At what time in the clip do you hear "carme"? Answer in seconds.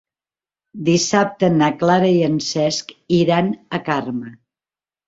3.93-4.37